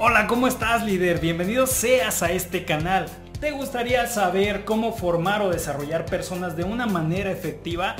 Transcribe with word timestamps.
Hola, 0.00 0.26
¿cómo 0.26 0.48
estás 0.48 0.84
líder? 0.84 1.20
Bienvenido 1.20 1.68
seas 1.68 2.24
a 2.24 2.32
este 2.32 2.64
canal. 2.64 3.06
¿Te 3.38 3.52
gustaría 3.52 4.08
saber 4.08 4.64
cómo 4.64 4.92
formar 4.92 5.40
o 5.40 5.50
desarrollar 5.50 6.04
personas 6.04 6.56
de 6.56 6.64
una 6.64 6.86
manera 6.86 7.30
efectiva? 7.30 7.94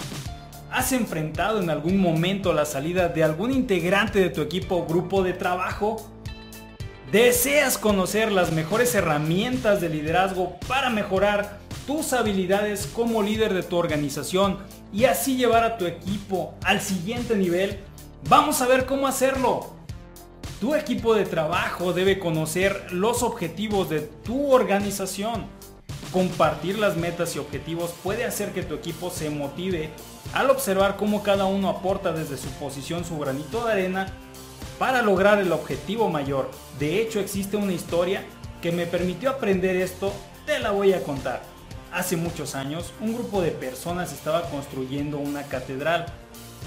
¿Has 0.73 0.91
enfrentado 0.91 1.63
en 1.63 1.71
algún 1.71 1.99
momento 1.99 2.53
la 2.53 2.65
salida 2.65 3.07
de 3.07 3.23
algún 3.23 3.53
integrante 3.53 4.19
de 4.19 4.31
tu 4.31 4.41
equipo 4.41 4.75
o 4.75 4.87
grupo 4.87 5.23
de 5.23 5.35
trabajo? 5.35 6.11
¿Deseas 7.13 7.79
conocer 7.79 8.33
las 8.33 8.51
mejores 8.51 8.93
herramientas 8.97 9.81
de 9.81 9.89
liderazgo 9.89 10.59
para 10.67 10.91
mejorar 10.91 11.61
tus 11.87 12.13
habilidades 12.13 12.89
como 12.89 13.23
líder 13.23 13.55
de 13.55 13.63
tu 13.63 13.77
organización 13.77 14.59
y 14.93 15.05
así 15.05 15.37
llevar 15.37 15.63
a 15.63 15.79
tu 15.79 15.87
equipo 15.87 16.57
al 16.65 16.81
siguiente 16.81 17.37
nivel? 17.37 17.79
Vamos 18.29 18.63
a 18.63 18.67
ver 18.67 18.85
cómo 18.85 19.07
hacerlo. 19.07 19.84
Tu 20.65 20.75
equipo 20.75 21.15
de 21.15 21.27
trabajo 21.27 21.93
debe 21.93 22.19
conocer 22.19 22.87
los 22.91 23.23
objetivos 23.23 23.91
de 23.91 24.01
tu 24.01 24.51
organización. 24.51 25.45
Compartir 26.11 26.79
las 26.79 26.97
metas 26.97 27.37
y 27.37 27.39
objetivos 27.39 27.95
puede 28.03 28.25
hacer 28.25 28.53
que 28.53 28.63
tu 28.63 28.73
equipo 28.73 29.11
se 29.11 29.29
motive 29.29 29.91
al 30.33 30.49
observar 30.49 30.97
cómo 30.97 31.23
cada 31.23 31.45
uno 31.45 31.69
aporta 31.69 32.13
desde 32.13 32.39
su 32.39 32.49
posición 32.53 33.05
su 33.05 33.19
granito 33.19 33.67
de 33.67 33.73
arena 33.73 34.07
para 34.79 35.03
lograr 35.03 35.39
el 35.39 35.53
objetivo 35.53 36.09
mayor. 36.09 36.51
De 36.79 36.99
hecho 36.99 37.21
existe 37.21 37.59
una 37.59 37.75
historia 37.75 38.25
que 38.63 38.73
me 38.73 38.87
permitió 38.87 39.29
aprender 39.29 39.77
esto, 39.77 40.15
te 40.47 40.61
la 40.61 40.71
voy 40.71 40.95
a 40.95 41.03
contar. 41.03 41.43
Hace 41.93 42.17
muchos 42.17 42.55
años 42.55 42.95
un 43.03 43.13
grupo 43.13 43.43
de 43.43 43.51
personas 43.51 44.15
estaba 44.15 44.49
construyendo 44.49 45.19
una 45.19 45.43
catedral. 45.43 46.07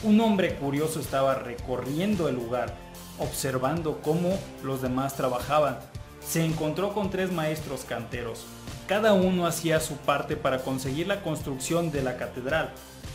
Un 0.04 0.22
hombre 0.22 0.54
curioso 0.54 1.00
estaba 1.00 1.34
recorriendo 1.34 2.30
el 2.30 2.36
lugar 2.36 2.86
observando 3.20 4.00
cómo 4.02 4.38
los 4.64 4.82
demás 4.82 5.16
trabajaban. 5.16 5.80
Se 6.26 6.44
encontró 6.44 6.94
con 6.94 7.10
tres 7.10 7.32
maestros 7.32 7.86
canteros. 7.86 8.46
Cada 8.88 9.14
uno 9.14 9.46
hacía 9.46 9.80
su 9.80 9.96
parte 9.98 10.36
para 10.36 10.60
conseguir 10.60 11.08
la 11.08 11.22
construcción 11.22 11.92
de 11.92 12.04
la 12.04 12.18
catedral. 12.18 12.72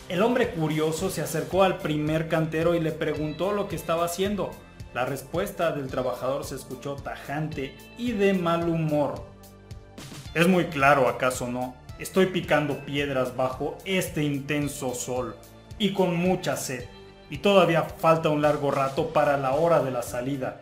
El 0.08 0.22
hombre 0.22 0.50
curioso 0.50 1.08
se 1.08 1.22
acercó 1.22 1.62
al 1.62 1.78
primer 1.78 2.28
cantero 2.28 2.74
y 2.74 2.80
le 2.80 2.92
preguntó 2.92 3.52
lo 3.52 3.68
que 3.68 3.76
estaba 3.76 4.04
haciendo. 4.04 4.50
La 4.94 5.06
respuesta 5.06 5.72
del 5.72 5.88
trabajador 5.88 6.44
se 6.44 6.56
escuchó 6.56 6.96
tajante 6.96 7.74
y 7.96 8.12
de 8.12 8.34
mal 8.34 8.68
humor. 8.68 9.24
Es 10.34 10.48
muy 10.48 10.66
claro, 10.66 11.08
¿acaso 11.08 11.48
no? 11.48 11.74
Estoy 11.98 12.26
picando 12.26 12.84
piedras 12.84 13.36
bajo 13.36 13.78
este 13.84 14.22
intenso 14.22 14.94
sol 14.94 15.36
y 15.78 15.92
con 15.92 16.16
mucha 16.16 16.56
sed 16.56 16.84
y 17.32 17.38
todavía 17.38 17.84
falta 17.84 18.28
un 18.28 18.42
largo 18.42 18.70
rato 18.70 19.14
para 19.14 19.38
la 19.38 19.54
hora 19.54 19.82
de 19.82 19.90
la 19.90 20.02
salida. 20.02 20.60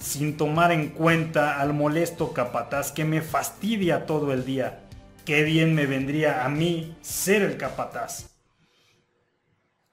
Sin 0.00 0.36
tomar 0.36 0.72
en 0.72 0.88
cuenta 0.88 1.60
al 1.60 1.72
molesto 1.72 2.32
capataz 2.32 2.90
que 2.90 3.04
me 3.04 3.22
fastidia 3.22 4.04
todo 4.04 4.32
el 4.32 4.44
día. 4.44 4.80
Qué 5.24 5.44
bien 5.44 5.72
me 5.76 5.86
vendría 5.86 6.44
a 6.44 6.48
mí 6.48 6.96
ser 7.00 7.42
el 7.42 7.58
capataz. 7.58 8.34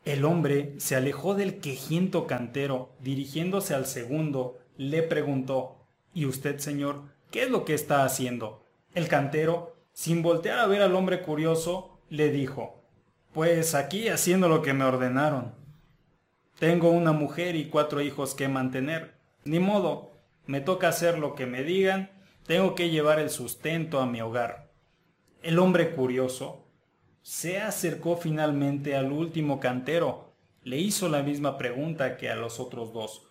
El 0.05 0.25
hombre 0.25 0.73
se 0.79 0.95
alejó 0.95 1.35
del 1.35 1.59
quejiento 1.59 2.25
cantero, 2.25 2.95
dirigiéndose 2.99 3.75
al 3.75 3.85
segundo, 3.85 4.57
le 4.75 5.03
preguntó, 5.03 5.85
¿Y 6.15 6.25
usted, 6.25 6.57
señor, 6.57 7.03
qué 7.29 7.43
es 7.43 7.51
lo 7.51 7.63
que 7.63 7.75
está 7.75 8.05
haciendo? 8.05 8.65
El 8.95 9.07
cantero, 9.07 9.75
sin 9.93 10.23
voltear 10.23 10.57
a 10.57 10.65
ver 10.65 10.81
al 10.81 10.95
hombre 10.95 11.21
curioso, 11.21 11.99
le 12.09 12.31
dijo, 12.31 12.81
Pues 13.33 13.75
aquí 13.75 14.09
haciendo 14.09 14.49
lo 14.49 14.63
que 14.63 14.73
me 14.73 14.83
ordenaron. 14.83 15.58
Tengo 16.59 16.89
una 16.89 17.13
mujer 17.13 17.55
y 17.55 17.69
cuatro 17.69 18.01
hijos 18.01 18.35
que 18.35 18.49
mantener. 18.49 19.15
Ni 19.45 19.59
modo, 19.59 20.11
me 20.45 20.59
toca 20.59 20.89
hacer 20.89 21.17
lo 21.17 21.33
que 21.33 21.45
me 21.45 21.63
digan, 21.63 22.11
tengo 22.45 22.75
que 22.75 22.89
llevar 22.89 23.19
el 23.19 23.29
sustento 23.29 24.01
a 24.01 24.05
mi 24.05 24.19
hogar. 24.19 24.69
El 25.41 25.57
hombre 25.57 25.95
curioso 25.95 26.67
se 27.21 27.59
acercó 27.59 28.17
finalmente 28.17 28.97
al 28.97 29.13
último 29.13 29.61
cantero, 29.61 30.33
le 30.63 30.77
hizo 30.77 31.07
la 31.07 31.23
misma 31.23 31.57
pregunta 31.57 32.17
que 32.17 32.29
a 32.29 32.35
los 32.35 32.59
otros 32.59 32.91
dos. 32.91 33.25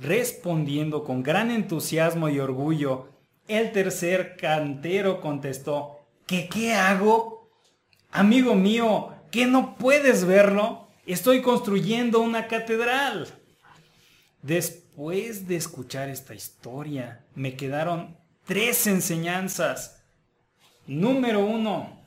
Respondiendo 0.00 1.02
con 1.02 1.24
gran 1.24 1.50
entusiasmo 1.50 2.28
y 2.28 2.38
orgullo, 2.38 3.08
el 3.48 3.72
tercer 3.72 4.36
cantero 4.36 5.20
contestó, 5.20 6.06
¿qué 6.26 6.48
qué 6.48 6.74
hago? 6.74 7.50
Amigo 8.12 8.54
mío, 8.54 9.10
¿qué 9.32 9.46
no 9.46 9.74
puedes 9.74 10.24
verlo? 10.24 10.83
Estoy 11.06 11.42
construyendo 11.42 12.20
una 12.20 12.46
catedral. 12.46 13.28
Después 14.40 15.46
de 15.46 15.56
escuchar 15.56 16.08
esta 16.08 16.34
historia, 16.34 17.26
me 17.34 17.56
quedaron 17.56 18.16
tres 18.46 18.86
enseñanzas. 18.86 20.02
Número 20.86 21.44
uno, 21.44 22.00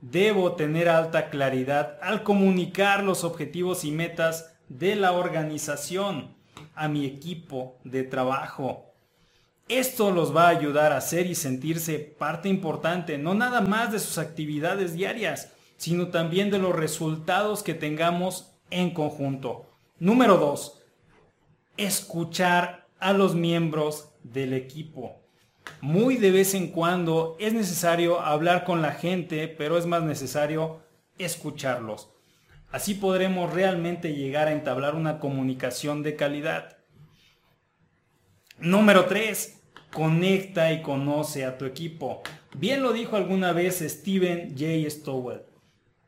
debo 0.00 0.56
tener 0.56 0.88
alta 0.88 1.30
claridad 1.30 1.98
al 2.02 2.24
comunicar 2.24 3.04
los 3.04 3.22
objetivos 3.22 3.84
y 3.84 3.92
metas 3.92 4.54
de 4.68 4.96
la 4.96 5.12
organización 5.12 6.34
a 6.74 6.88
mi 6.88 7.06
equipo 7.06 7.78
de 7.84 8.02
trabajo. 8.02 8.86
Esto 9.68 10.10
los 10.10 10.34
va 10.34 10.46
a 10.46 10.56
ayudar 10.56 10.92
a 10.92 11.00
ser 11.00 11.26
y 11.26 11.36
sentirse 11.36 12.00
parte 12.00 12.48
importante, 12.48 13.18
no 13.18 13.34
nada 13.34 13.60
más 13.60 13.92
de 13.92 14.00
sus 14.00 14.18
actividades 14.18 14.94
diarias, 14.94 15.52
sino 15.80 16.08
también 16.08 16.50
de 16.50 16.58
los 16.58 16.76
resultados 16.76 17.62
que 17.62 17.72
tengamos 17.72 18.52
en 18.68 18.90
conjunto. 18.90 19.64
Número 19.98 20.36
dos, 20.36 20.82
escuchar 21.78 22.86
a 22.98 23.14
los 23.14 23.34
miembros 23.34 24.12
del 24.22 24.52
equipo. 24.52 25.22
Muy 25.80 26.16
de 26.18 26.32
vez 26.32 26.52
en 26.52 26.68
cuando 26.68 27.34
es 27.40 27.54
necesario 27.54 28.20
hablar 28.20 28.64
con 28.64 28.82
la 28.82 28.92
gente, 28.92 29.48
pero 29.48 29.78
es 29.78 29.86
más 29.86 30.02
necesario 30.02 30.82
escucharlos. 31.16 32.10
Así 32.70 32.92
podremos 32.92 33.50
realmente 33.50 34.12
llegar 34.14 34.48
a 34.48 34.52
entablar 34.52 34.94
una 34.94 35.18
comunicación 35.18 36.02
de 36.02 36.14
calidad. 36.14 36.76
Número 38.58 39.06
3. 39.06 39.62
Conecta 39.90 40.74
y 40.74 40.82
conoce 40.82 41.46
a 41.46 41.56
tu 41.56 41.64
equipo. 41.64 42.20
Bien 42.54 42.82
lo 42.82 42.92
dijo 42.92 43.16
alguna 43.16 43.52
vez 43.54 43.78
Steven 43.78 44.50
J. 44.50 44.90
Stowell 44.90 45.49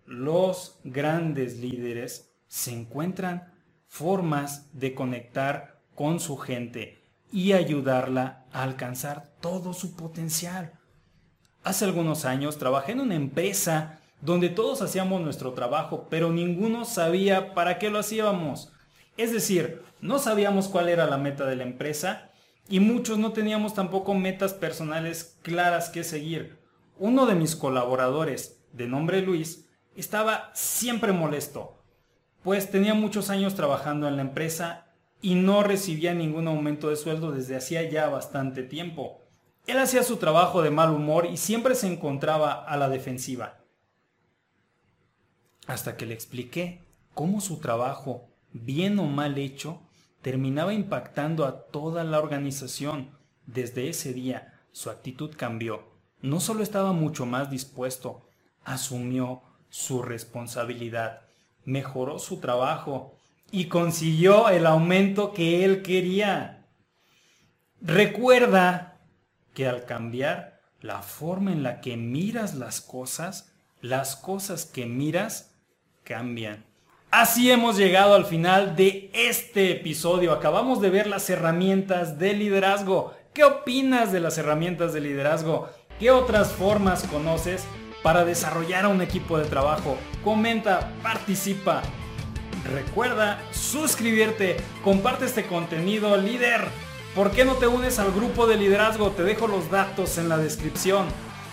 los 0.07 0.79
grandes 0.85 1.59
líderes 1.59 2.33
se 2.49 2.73
encuentran 2.73 3.53
formas 3.87 4.69
de 4.73 4.95
conectar 4.95 5.81
con 5.95 6.21
su 6.21 6.37
gente 6.37 7.03
y 7.31 7.53
ayudarla 7.53 8.45
a 8.53 8.63
alcanzar 8.63 9.29
todo 9.41 9.73
su 9.73 9.97
potencial. 9.97 10.73
Hace 11.65 11.85
algunos 11.85 12.25
años 12.25 12.59
trabajé 12.59 12.93
en 12.93 13.01
una 13.01 13.15
empresa 13.15 14.01
donde 14.21 14.49
todos 14.49 14.83
hacíamos 14.83 15.21
nuestro 15.21 15.53
trabajo, 15.53 16.07
pero 16.09 16.31
ninguno 16.31 16.85
sabía 16.85 17.55
para 17.55 17.79
qué 17.79 17.91
lo 17.91 17.99
hacíamos. 17.99 18.73
Es 19.17 19.33
decir, 19.33 19.83
no 20.01 20.19
sabíamos 20.19 20.69
cuál 20.69 20.89
era 20.89 21.07
la 21.07 21.19
meta 21.19 21.45
de 21.47 21.57
la 21.57 21.65
empresa 21.65 22.31
y 22.69 22.81
muchos 22.81 23.19
no 23.19 23.33
teníamos 23.33 23.75
tampoco 23.75 24.15
metas 24.15 24.55
personales 24.55 25.39
claras 25.43 25.91
que 25.91 26.05
seguir. 26.05 26.59
Uno 26.99 27.27
de 27.27 27.35
mis 27.35 27.57
colaboradores, 27.57 28.61
de 28.73 28.87
nombre 28.87 29.23
Luis, 29.23 29.69
estaba 29.97 30.51
siempre 30.55 31.13
molesto, 31.13 31.83
pues 32.43 32.71
tenía 32.71 32.95
muchos 32.95 33.31
años 33.31 33.55
trabajando 33.55 34.09
en 34.09 34.17
la 34.17 34.23
empresa 34.23 34.87
y 35.21 35.37
no 35.37 35.63
recibía 35.63 36.15
ningún 36.15 36.49
aumento 36.49 36.91
de 36.91 36.97
sueldo 36.97 37.31
desde 37.31 37.57
hacía 37.57 37.89
ya 37.89 38.09
bastante 38.09 38.63
tiempo. 38.63 39.21
Él 39.67 39.79
hacía 39.79 40.03
su 40.03 40.17
trabajo 40.17 40.63
de 40.63 40.71
mal 40.71 40.91
humor 40.91 41.27
y 41.27 41.37
siempre 41.37 41.77
se 41.77 41.87
encontraba 41.87 42.53
a 42.53 42.77
la 42.77 42.89
defensiva. 42.89 43.59
Hasta 45.69 45.97
que 45.97 46.07
le 46.07 46.15
expliqué 46.15 46.83
cómo 47.15 47.41
su 47.41 47.59
trabajo, 47.59 48.29
bien 48.53 48.99
o 48.99 49.05
mal 49.05 49.39
hecho, 49.39 49.81
terminaba 50.21 50.75
impactando 50.75 51.45
a 51.45 51.67
toda 51.67 52.03
la 52.03 52.19
organización. 52.19 53.11
Desde 53.47 53.89
ese 53.89 54.13
día 54.13 54.61
su 54.73 54.91
actitud 54.91 55.31
cambió. 55.37 55.85
No 56.21 56.41
solo 56.41 56.65
estaba 56.65 56.93
mucho 56.93 57.27
más 57.27 57.49
dispuesto, 57.51 58.29
asumió 58.65 59.43
su 59.73 60.03
responsabilidad, 60.03 61.23
mejoró 61.65 62.19
su 62.19 62.41
trabajo 62.41 63.17
y 63.51 63.69
consiguió 63.69 64.51
el 64.51 64.67
aumento 64.67 65.33
que 65.33 65.65
él 65.65 65.81
quería. 65.81 66.67
Recuerda 67.81 69.01
que 69.55 69.67
al 69.67 69.87
cambiar 69.87 70.61
la 70.83 71.01
forma 71.01 71.53
en 71.53 71.63
la 71.63 71.81
que 71.81 71.97
miras 71.97 72.55
las 72.55 72.83
cosas, 72.83 73.51
las 73.81 74.15
cosas 74.15 74.67
que 74.67 74.85
miras 74.85 75.55
cambian. 76.05 76.67
Así 77.11 77.51
hemos 77.51 77.79
llegado 77.79 78.15
al 78.15 78.27
final 78.27 78.77
de 78.77 79.11
este 79.15 79.73
episodio. 79.73 80.33
Acabamos 80.33 80.83
de 80.83 80.91
ver 80.91 81.07
las 81.07 81.31
herramientas 81.31 82.19
de 82.19 82.35
liderazgo. 82.35 83.15
¿Qué 83.33 83.45
opinas 83.45 84.13
de 84.13 84.21
las 84.21 84.37
herramientas 84.37 84.93
de 84.93 85.01
liderazgo? 85.01 85.71
¿Qué 85.99 86.11
otras 86.11 86.53
formas 86.53 87.05
conoces? 87.05 87.65
Para 88.03 88.25
desarrollar 88.25 88.85
a 88.85 88.89
un 88.89 89.03
equipo 89.03 89.39
de 89.39 89.45
trabajo. 89.45 89.97
Comenta, 90.25 90.93
participa. 91.03 91.83
Recuerda 92.73 93.41
suscribirte, 93.51 94.57
comparte 94.85 95.25
este 95.25 95.47
contenido 95.47 96.17
líder. 96.17 96.69
¿Por 97.15 97.31
qué 97.31 97.45
no 97.45 97.55
te 97.55 97.67
unes 97.67 97.99
al 97.99 98.13
grupo 98.13 98.47
de 98.47 98.57
liderazgo? 98.57 99.11
Te 99.11 99.23
dejo 99.23 99.47
los 99.47 99.71
datos 99.71 100.19
en 100.19 100.29
la 100.29 100.39
descripción. 100.39 101.07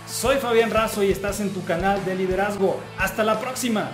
Soy 0.08 0.38
Fabián 0.38 0.72
Razo 0.72 1.04
y 1.04 1.12
estás 1.12 1.40
en 1.40 1.54
tu 1.54 1.64
canal 1.66 2.04
de 2.06 2.16
liderazgo. 2.16 2.80
Hasta 2.98 3.24
la 3.24 3.40
próxima. 3.40 3.92